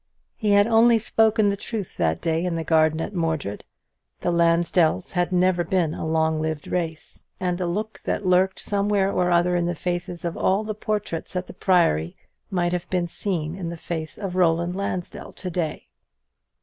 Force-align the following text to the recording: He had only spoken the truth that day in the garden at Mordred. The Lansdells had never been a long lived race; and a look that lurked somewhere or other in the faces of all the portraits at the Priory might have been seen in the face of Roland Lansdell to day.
He 0.35 0.49
had 0.53 0.65
only 0.65 0.97
spoken 0.97 1.49
the 1.49 1.55
truth 1.55 1.95
that 1.97 2.21
day 2.21 2.43
in 2.43 2.55
the 2.55 2.63
garden 2.63 2.99
at 3.01 3.13
Mordred. 3.13 3.63
The 4.21 4.31
Lansdells 4.31 5.11
had 5.11 5.31
never 5.31 5.63
been 5.63 5.93
a 5.93 6.07
long 6.07 6.41
lived 6.41 6.67
race; 6.67 7.27
and 7.39 7.61
a 7.61 7.67
look 7.67 7.99
that 7.99 8.25
lurked 8.25 8.57
somewhere 8.59 9.11
or 9.11 9.29
other 9.29 9.55
in 9.55 9.67
the 9.67 9.75
faces 9.75 10.25
of 10.25 10.35
all 10.35 10.63
the 10.63 10.73
portraits 10.73 11.35
at 11.35 11.45
the 11.45 11.53
Priory 11.53 12.17
might 12.49 12.73
have 12.73 12.89
been 12.89 13.05
seen 13.05 13.53
in 13.55 13.69
the 13.69 13.77
face 13.77 14.17
of 14.17 14.35
Roland 14.35 14.75
Lansdell 14.75 15.33
to 15.33 15.49
day. 15.51 15.87